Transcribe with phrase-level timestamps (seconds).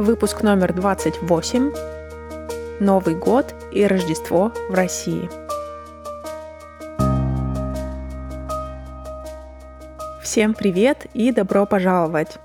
[0.00, 1.74] Выпуск номер 28.
[2.80, 5.28] Новый год и Рождество в России.
[10.22, 12.38] Всем привет и добро пожаловать!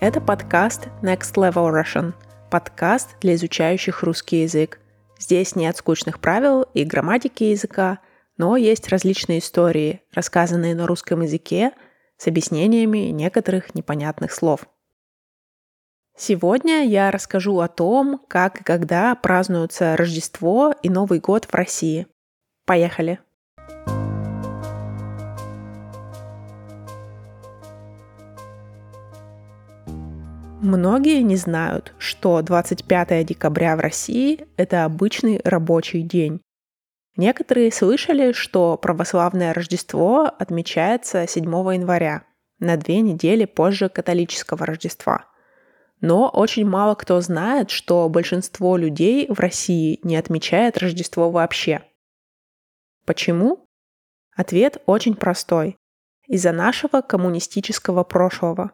[0.00, 2.14] Это подкаст Next Level Russian,
[2.50, 4.80] подкаст для изучающих русский язык.
[5.18, 7.98] Здесь нет скучных правил и грамматики языка,
[8.38, 11.72] но есть различные истории, рассказанные на русском языке
[12.16, 14.66] с объяснениями некоторых непонятных слов–
[16.16, 22.06] Сегодня я расскажу о том, как и когда празднуются Рождество и Новый год в России.
[22.64, 23.18] Поехали!
[30.62, 36.40] Многие не знают, что 25 декабря в России– это обычный рабочий день.
[37.16, 42.22] Некоторые слышали, что православное Рождество отмечается 7 января,
[42.60, 45.26] на две недели позже католического Рождества–
[46.00, 51.82] но очень мало кто знает, что большинство людей в России не отмечает Рождество вообще.
[53.06, 53.66] Почему?
[54.36, 55.76] Ответ очень простой.
[56.26, 58.72] Из-за нашего коммунистического прошлого.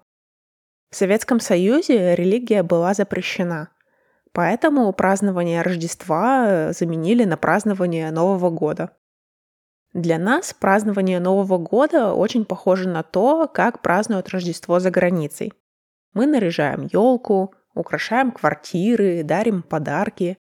[0.91, 3.71] В Советском Союзе религия была запрещена.
[4.33, 8.97] Поэтому празднование Рождества э, заменили на празднование Нового года.
[9.93, 15.53] Для нас празднование Нового года очень похоже на то, как празднуют Рождество за границей.
[16.13, 20.39] Мы наряжаем елку, украшаем квартиры, дарим подарки.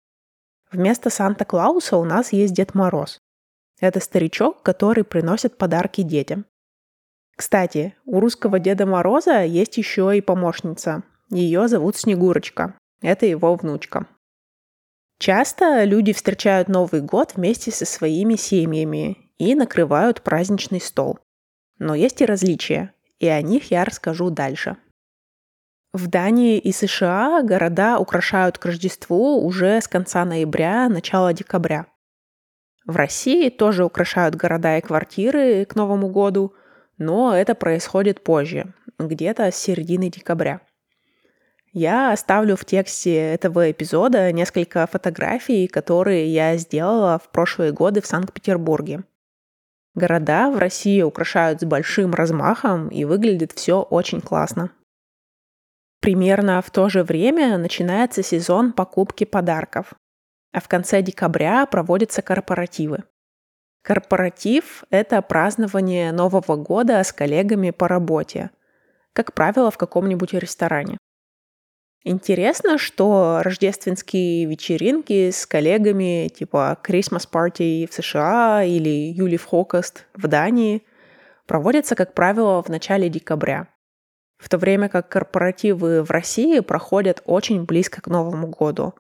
[0.71, 3.21] Вместо Санта-Клауса у нас есть Дед Мороз.
[3.81, 6.45] Это старичок, который приносит подарки детям.
[7.37, 11.03] Кстати, у русского Деда Мороза есть еще и помощница.
[11.31, 12.75] Ее зовут Снегурочка.
[13.01, 14.07] Это его внучка.
[15.19, 21.19] Часто люди встречают Новый год вместе со своими семьями и накрывают праздничный стол.
[21.79, 24.77] Но есть и различия, и о них я расскажу дальше.
[25.92, 31.86] В Дании и США города украшают к Рождеству уже с конца ноября, начала декабря.
[32.86, 36.55] В России тоже украшают города и квартиры к Новому году,
[36.96, 40.61] но это происходит позже, где-то с середины декабря.
[41.73, 48.06] Я оставлю в тексте этого эпизода несколько фотографий, которые я сделала в прошлые годы в
[48.06, 49.02] Санкт-Петербурге.
[49.95, 54.70] Города в России украшают с большим размахом и выглядит все очень классно.
[56.00, 59.92] Примерно в то же время начинается сезон покупки подарков,
[60.52, 63.05] а в конце декабря проводятся корпоративы.
[63.83, 68.50] Корпоратив– это празднование Нового года с коллегами по работе,
[69.12, 70.96] как правило, в каком-нибудь ресторане.
[72.02, 80.27] Интересно, что рождественские вечеринки с коллегами типа Christmas Party в США или Юли Фокост в
[80.28, 80.82] Дании
[81.46, 83.68] проводятся, как правило, в начале декабря
[84.40, 88.95] в то время как корпоративы в России проходят очень близко к Новому году,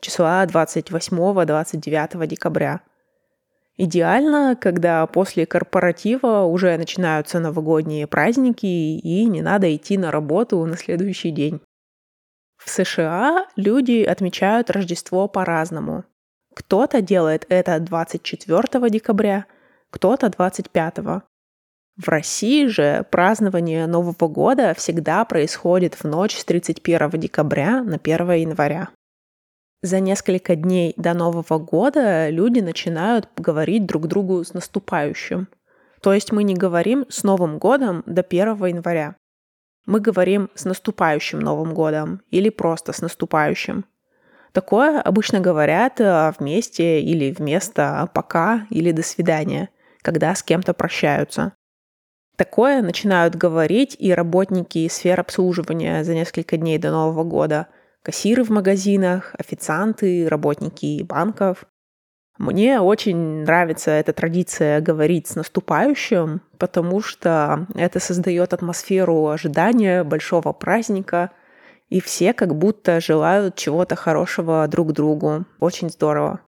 [0.00, 2.80] числа 28-29 декабря.
[3.76, 10.76] Идеально, когда после корпоратива уже начинаются новогодние праздники и не надо идти на работу на
[10.76, 11.60] следующий день.
[12.56, 16.04] В США люди отмечают Рождество по-разному.
[16.54, 19.46] Кто-то делает это 24 декабря,
[19.90, 21.24] кто-то 25.
[21.96, 28.32] В России же празднование Нового года всегда происходит в ночь с 31 декабря на 1
[28.32, 28.88] января.
[29.80, 35.46] За несколько дней до Нового года люди начинают говорить друг другу с наступающим.
[36.00, 39.14] То есть мы не говорим с Новым годом до 1 января.
[39.86, 43.84] Мы говорим с наступающим Новым годом или просто с наступающим.
[44.50, 49.68] Такое обычно говорят э, вместе или вместо «пока» или «до свидания»,
[50.02, 51.52] когда с кем-то прощаются.
[52.36, 57.68] Такое начинают говорить и работники сфер обслуживания за несколько дней до Нового года,
[58.02, 61.64] кассиры в магазинах, официанты, работники банков.
[62.36, 70.52] Мне очень нравится эта традиция говорить с наступающим, потому что это создает атмосферу ожидания большого
[70.52, 71.30] праздника,
[71.88, 75.44] и все как будто желают чего-то хорошего друг другу.
[75.60, 76.40] Очень здорово.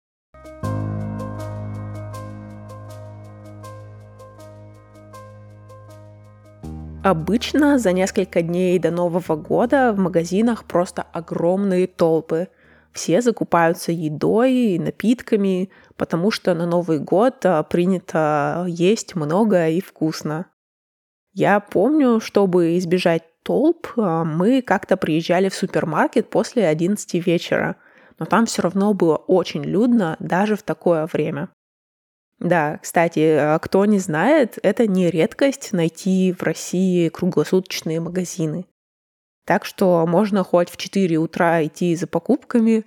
[7.06, 12.48] Обычно за несколько дней до Нового года в магазинах просто огромные толпы.
[12.94, 20.48] Все закупаются едой напитками, потому что на Новый год а, принято есть много и вкусно.
[21.31, 27.75] Я помню, чтобы избежать толп, а, мы как-то приезжали в супермаркет после 11 вечера,
[28.18, 31.50] но там все равно было очень людно даже в такое время.
[32.40, 38.66] Да, кстати, а кто не знает, это не редкость найти в России круглосуточные магазины.
[39.46, 42.86] Так что можно хоть в 4 утра идти за покупками.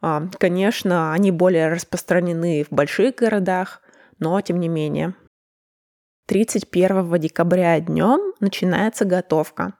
[0.00, 3.82] А, конечно, они более распространены в больших городах,
[4.18, 5.14] но тем не менее.
[6.26, 9.74] 31 декабря днем начинается готовка.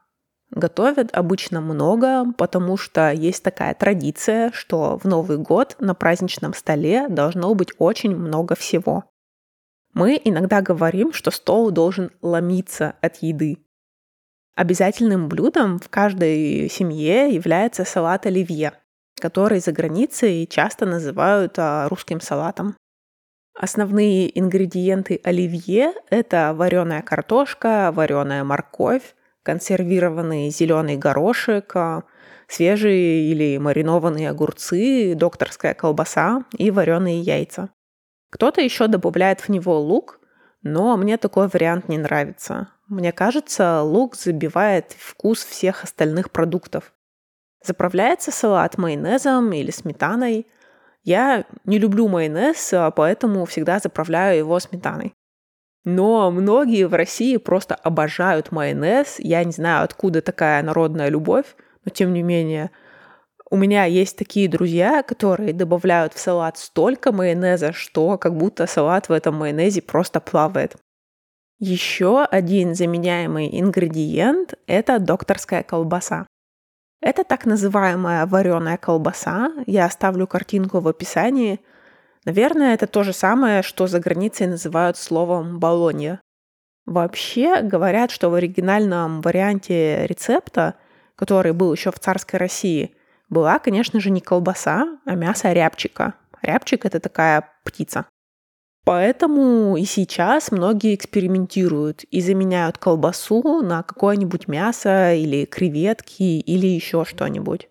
[0.51, 7.09] Готовят обычно много, потому что есть такая традиция, что в Новый год на праздничном столе
[7.09, 9.05] должно быть очень много всего.
[9.93, 13.59] Мы иногда говорим, что стол должен ломиться от еды.
[14.55, 18.73] Обязательным блюдом в каждой семье является салат оливье,
[19.21, 22.77] который за границей часто называют а, русским салатом.
[23.55, 29.16] Основные ингредиенты оливье– это вареная картошка, вареная морковь,
[29.47, 32.03] консервированный зеленый горошек, а,
[32.49, 37.71] свежие или маринованные огурцы, докторская колбаса и вареные яйца.
[38.31, 40.19] Кто-то еще добавляет в него лук,
[40.63, 42.69] но мне такой вариант не нравится.
[42.89, 46.93] Мне кажется, лук забивает вкус всех остальных продуктов.
[47.65, 50.47] Заправляется салат майонезом или сметаной.
[51.05, 55.15] Я не люблю майонез, а поэтому всегда заправляю его сметаной.
[55.87, 59.21] Но многие в России просто обожают майонез.
[59.21, 61.55] Я не знаю, откуда такая народная любовь,
[61.85, 62.73] но тем не менее.
[63.49, 69.09] У меня есть такие друзья, которые добавляют в салат столько майонеза, что как будто салат
[69.09, 70.75] в этом майонезе просто плавает.
[71.61, 76.27] Еще один заменяемый ингредиент– это докторская колбаса.
[77.01, 79.53] Это так называемая вареная колбаса.
[79.67, 81.61] Я оставлю картинку в описании–
[82.27, 86.21] Наверное, это то же самое, что за границей называют словом «болонья».
[86.85, 90.75] Вообще говорят, что в оригинальном варианте рецепта,
[91.15, 92.97] который был еще в царской России,
[93.29, 96.15] была, конечно же, не колбаса, а мясо рябчика.
[96.43, 98.07] Рябчик— это такая птица.
[98.85, 107.05] Поэтому и сейчас многие экспериментируют и заменяют колбасу на какое-нибудь мясо или креветки или еще
[107.05, 107.69] что-нибудь.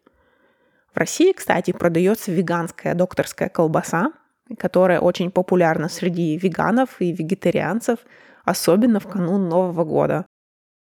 [0.94, 4.12] В России, кстати, продается веганская докторская колбаса,
[4.58, 8.00] которая очень популярна среди веганов и вегетарианцев,
[8.44, 10.26] особенно в канун Нового года.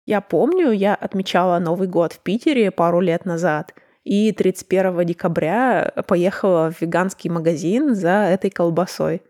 [0.05, 6.73] Я помню, я отмечала Новый год в Питере пару лет назад, и 31 декабря поехала
[6.73, 9.23] в веганский магазин за этой колбасой.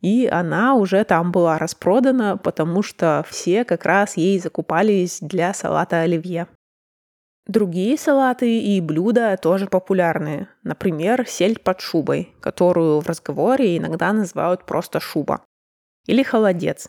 [0.00, 6.00] И она уже там была распродана, потому что все как раз ей закупались для салата
[6.00, 6.48] оливье.
[7.46, 10.46] Другие салаты и блюда тоже популярны.
[10.62, 15.42] Например, сельдь под шубой, которую в разговоре иногда называют просто шуба.
[16.06, 16.88] Или холодец.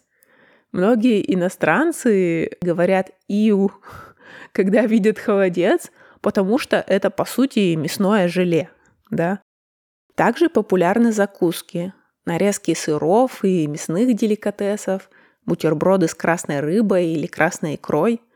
[0.72, 3.72] Многие иностранцы говорят «иу»,
[4.52, 5.92] когда видят холодец,
[6.22, 8.70] потому что это, по сути, мясное желе.
[9.10, 9.42] Да?
[10.14, 11.94] Также популярны закуски,
[12.26, 15.10] нарезки сыров и мясных деликатесов,
[15.48, 18.22] бутерброды с красной рыбой или красной икрой–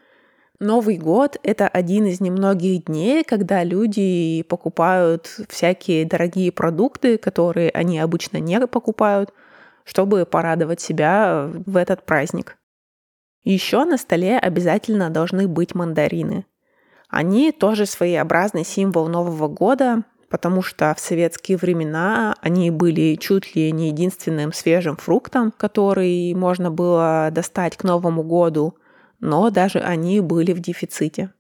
[0.59, 7.99] Новый год— это один из немногих дней, когда люди покупают всякие дорогие продукты, которые они
[7.99, 9.31] обычно не покупают,
[9.83, 12.57] чтобы порадовать себя в этот праздник.
[13.43, 16.45] Еще на столе обязательно должны быть мандарины.
[17.07, 23.71] Они тоже своеобразный символ Нового года, потому что в советские времена они были чуть ли
[23.71, 28.73] не единственным свежим фруктом, который можно было достать к Новому году–
[29.19, 31.31] но даже они были в дефиците.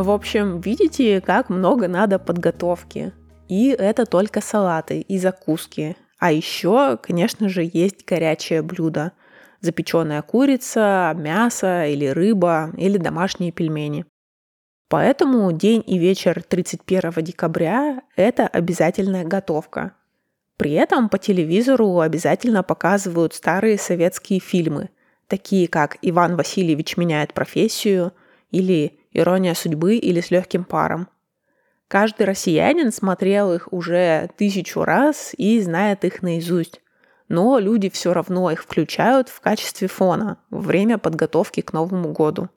[0.00, 3.12] В общем, видите, как много надо подготовки.
[3.48, 5.94] И это только салаты и закуски.
[6.18, 9.12] А еще, конечно же, есть горячее блюдо.
[9.60, 14.06] Запеченная курица, мясо или рыба, или домашние пельмени.
[14.88, 19.94] Поэтому день и вечер 31 декабря– это обязательная готовка.
[20.60, 24.90] При этом по телевизору обязательно показывают старые советские фильмы,
[25.26, 28.12] такие как «Иван Васильевич меняет профессию»
[28.50, 31.08] или «Ирония судьбы» или «С легким паром».
[31.88, 36.82] Каждый россиянин смотрел их уже тысячу раз и знает их наизусть.
[37.28, 42.50] Но люди все равно их включают в качестве фона во время подготовки к Новому году.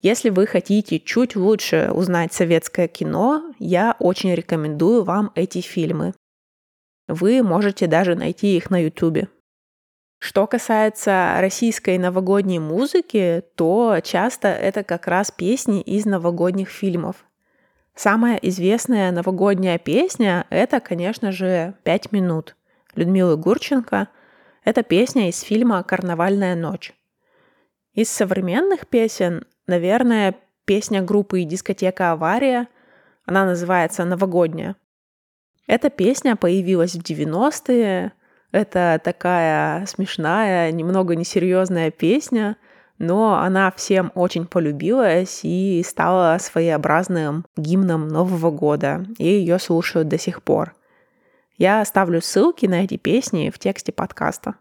[0.00, 6.14] Если вы хотите чуть лучше узнать советское кино, я очень рекомендую вам эти фильмы.
[7.08, 9.28] Вы можете даже найти их на YouTube.
[10.18, 17.24] Что касается российской новогодней музыки, то часто это как раз песни из новогодних фильмов.
[17.94, 22.56] Самая известная новогодняя песня— это, конечно же, «Пять минут»
[22.94, 24.08] Людмилы Гурченко.
[24.64, 26.92] Это песня из фильма «Карнавальная ночь».
[27.94, 30.34] Из современных песен, наверное,
[30.64, 32.68] песня группы «Дискотека Авария»,
[33.24, 34.76] она называется «Новогодняя».
[35.68, 38.12] Эта песня появилась в 90-е,
[38.52, 42.56] Это такая смешная, немного несерьезная песня,
[42.96, 50.18] но она всем очень полюбилась и стала своеобразным гимном Нового года, и ее слушают до
[50.18, 50.74] сих пор.
[51.58, 54.54] Я оставлю ссылки на эти песни в тексте подкаста.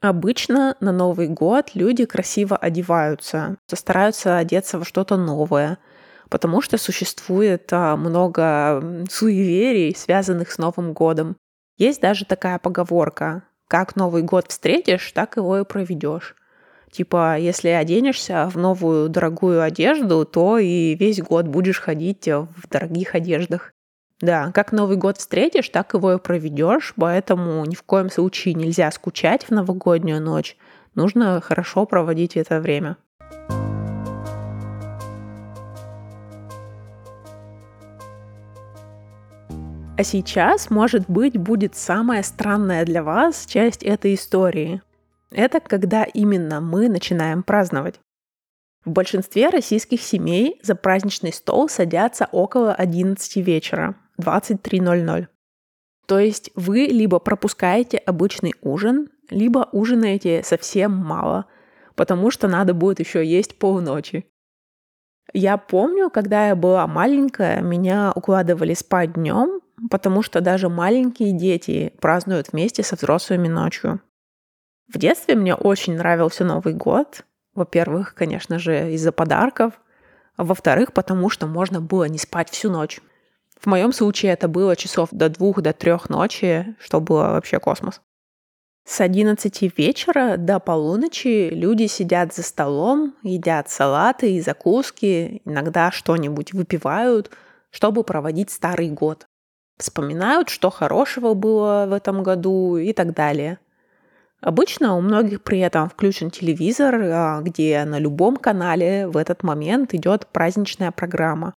[0.00, 5.78] Обычно на Новый год люди красиво одеваются, стараются одеться во что-то новое,
[6.30, 11.36] потому что существует а, много суеверий, связанных с Новым годом.
[11.76, 16.36] Есть даже такая поговорка «Как Новый год встретишь, так его и проведешь».
[16.90, 23.14] Типа, если оденешься в новую дорогую одежду, то и весь год будешь ходить в дорогих
[23.14, 23.72] одеждах.
[24.20, 28.90] Да, как Новый год встретишь, так его и проведешь, поэтому ни в коем случае нельзя
[28.90, 30.56] скучать в новогоднюю ночь.
[30.94, 32.96] Нужно хорошо проводить это время.
[40.00, 44.80] А сейчас, может быть, будет самая странная для вас часть этой истории.
[45.30, 48.00] Это когда именно мы начинаем праздновать.
[48.82, 55.26] В большинстве российских семей за праздничный стол садятся около 11 вечера, 23.00.
[56.06, 61.44] То есть вы либо пропускаете обычный ужин, либо ужинаете совсем мало,
[61.94, 64.24] потому что надо будет еще есть полночи.
[65.34, 71.92] Я помню, когда я была маленькая, меня укладывали спать днем, потому что даже маленькие дети
[72.00, 74.00] празднуют вместе со взрослыми ночью.
[74.92, 77.24] В детстве мне очень нравился Новый год.
[77.54, 79.74] Во-первых, конечно же, из-за подарков.
[80.36, 83.00] А во-вторых, потому что можно было не спать всю ночь.
[83.58, 88.00] В моем случае это было часов до двух, до трех ночи, что было вообще космос.
[88.84, 96.52] С 11 вечера до полуночи люди сидят за столом, едят салаты и закуски, иногда что-нибудь
[96.52, 97.30] выпивают,
[97.70, 99.28] чтобы проводить старый год.
[99.80, 103.58] Вспоминают, что хорошего было в этом году и так далее.
[104.42, 109.94] Обычно у многих при этом включен телевизор, а, где на любом канале в этот момент
[109.94, 111.54] идет праздничная программа.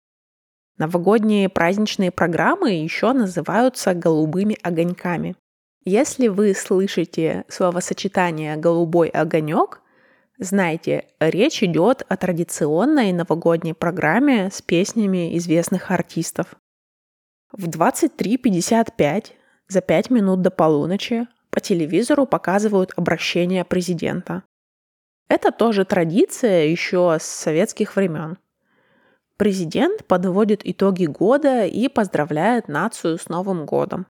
[0.76, 5.34] Новогодние праздничные программы еще называются голубыми огоньками.
[5.86, 9.80] Если вы слышите словосочетание «голубой огонек»,
[10.38, 16.59] знайте, речь идет о традиционной новогодней программе с песнями известных артистов.
[17.52, 19.33] В 23.55,
[19.69, 24.45] за 5 минут до полуночи, по телевизору показывают обращение президента.
[25.28, 28.38] Это тоже традиция еще с советских времен–
[29.40, 34.07] Президент подводит итоги года и поздравляет нацию с Новым годом.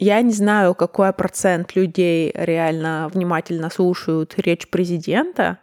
[0.00, 5.60] Я не знаю, какой процент людей реально внимательно слушают речь президента,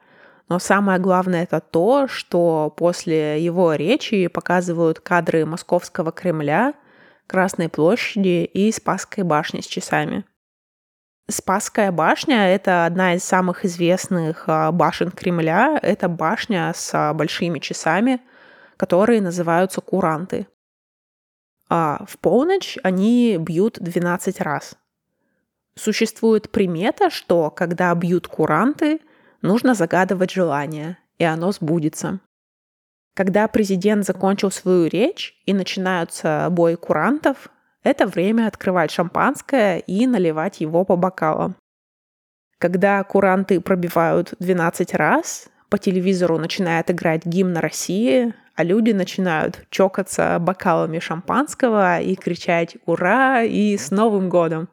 [0.50, 6.74] но самое главное это то, что после его речи показывают кадры Московского Кремля,
[7.28, 10.26] Красной площади и Спасской башни с часами.
[11.30, 15.80] Спасская башня– это одна из самых известных а, башен Кремля.
[15.80, 18.20] Это башня с а, большими часами–
[18.80, 20.48] которые называются куранты.
[21.68, 24.78] А в полночь они бьют 12 раз.
[25.76, 29.02] Существует примета, что когда бьют куранты,
[29.42, 32.20] нужно загадывать желание, и оно сбудется.
[33.16, 37.50] Когда президент закончил свою речь и начинаются бой курантов,
[37.84, 41.56] это время открывать шампанское и наливать его по бокалам.
[42.58, 50.38] Когда куранты пробивают 12 раз, по телевизору начинает играть гимн России, а люди начинают чокаться
[50.40, 54.68] бокалами шампанского и кричать «Ура!» и «С Новым годом!».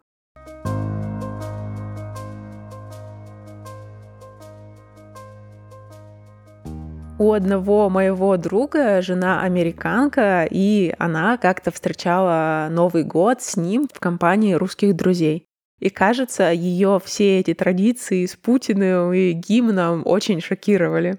[7.19, 13.99] У одного моего друга жена американка, и она как-то встречала Новый год с ним в
[14.01, 15.47] компании русских друзей.
[15.79, 21.19] И кажется, ее все эти традиции с Путиным и гимном очень шокировали.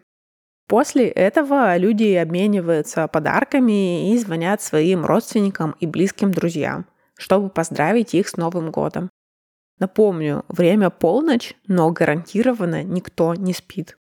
[0.68, 6.86] После этого люди обмениваются подарками и звонят своим родственникам и близким друзьям,
[7.18, 9.10] чтобы поздравить их с Новым годом.
[9.80, 13.98] Напомню, время полночь, но гарантированно никто не спит.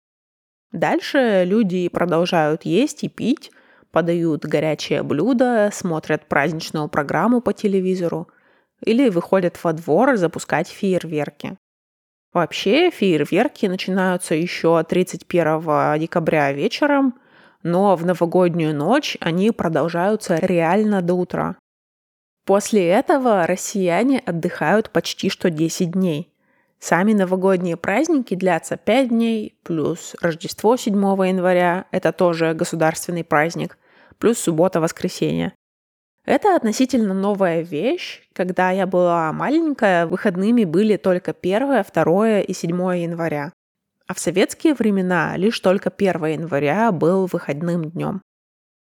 [0.72, 3.52] Дальше люди продолжают есть и пить,
[3.92, 8.30] подают горячее блюдо, смотрят праздничную программу по телевизору
[8.84, 11.58] или выходят во двор запускать фейерверки.
[12.34, 17.20] Вообще фейерверки начинаются еще 31 декабря вечером,
[17.62, 21.58] но в новогоднюю ночь они продолжаются реально до утра.
[22.46, 26.31] После этого россияне отдыхают почти что 10 дней.
[26.84, 33.78] Сами новогодние праздники длятся 5 дней, плюс Рождество 7 января, это тоже государственный праздник,
[34.18, 35.54] плюс суббота-воскресенье.
[36.26, 38.28] Это относительно новая вещь.
[38.34, 43.54] Когда я была маленькая, выходными были только 1, 2 и 7 января.
[44.08, 48.24] А в советские времена лишь только 1 января был выходным днем.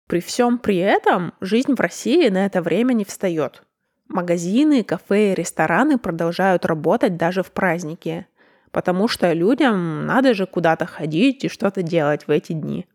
[0.07, 3.63] При всем при этом жизнь в России на это время не встает.
[4.09, 8.25] Магазины, кафе и рестораны продолжают работать даже в праздники,
[8.71, 12.87] потому что людям надо же куда-то ходить и что-то делать в эти дни.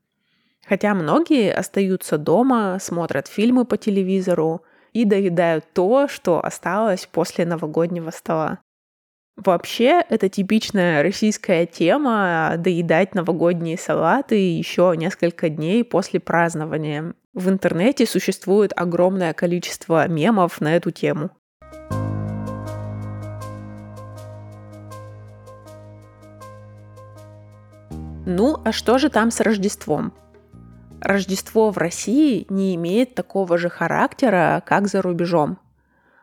[0.67, 8.11] Хотя многие остаются дома, смотрят фильмы по телевизору и доедают то, что осталось после новогоднего
[8.11, 8.59] стола.
[9.37, 17.15] Вообще, это типичная российская тема доедать новогодние салаты еще несколько дней после празднования.
[17.35, 21.31] В интернете существует огромное количество мемов на эту тему.
[28.27, 30.15] Ну, а что же там с Рождеством?
[31.01, 35.59] Рождество в России не имеет такого же характера, как за рубежом.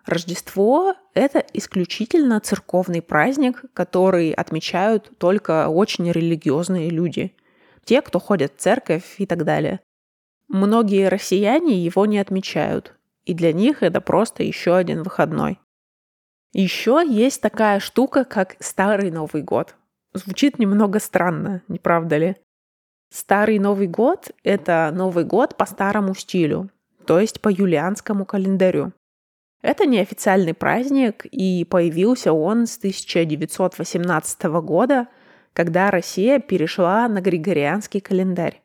[0.05, 7.35] Рождество— это исключительно церковный праздник, который отмечают только очень религиозные люди.
[7.83, 9.81] Те, кто ходят в церковь и так далее.
[10.53, 12.93] Многие россияне его не отмечают,
[13.23, 15.61] и для них это просто еще один выходной.
[16.51, 19.75] Еще есть такая штука, как Старый Новый год.
[20.13, 22.35] Звучит немного странно, не правда ли?
[23.09, 26.69] Старый Новый год— это Новый год по старому стилю,
[27.05, 28.91] то есть по юлианскому календарю.
[29.61, 35.07] Это неофициальный праздник, и появился он с 1918 года,
[35.53, 38.61] когда Россия перешла на григорианский календарь.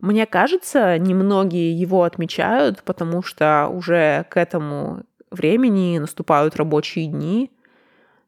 [0.00, 7.50] Мне кажется, немногие его отмечают, потому что уже к этому времени наступают рабочие дни,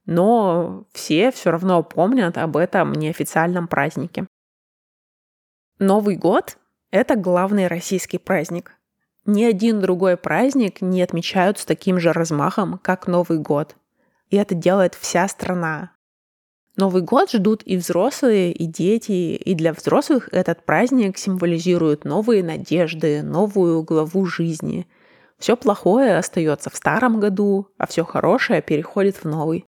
[0.05, 4.27] но все все равно помнят об этом неофициальном празднике.
[5.79, 6.59] Новый год—
[6.91, 8.73] это главный российский праздник.
[9.25, 13.77] Ни один другой праздник не отмечают с таким же размахом, как Новый год.
[14.29, 15.93] И это делает вся страна.
[16.81, 23.23] Новый год ждут и взрослые, и дети, и для взрослых этот праздник символизирует новые надежды,
[23.23, 24.89] новую главу жизни.
[25.39, 29.67] Все плохое остается в старом году, а все хорошее переходит в новый.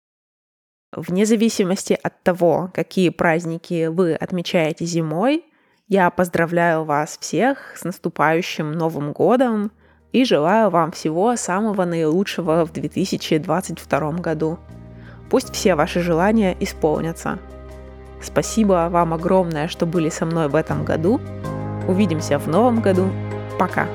[0.92, 5.44] Вне зависимости от того, какие праздники вы отмечаете зимой,
[5.88, 9.72] я поздравляю вас всех с наступающим Новым годом
[10.12, 14.60] и желаю вам всего самого наилучшего в 2022 году.
[15.30, 17.38] Пусть все ваши желания исполнятся.
[18.20, 21.20] Спасибо вам огромное, что были со мной в этом году.
[21.88, 23.08] Увидимся в новом году.
[23.58, 23.86] Пока!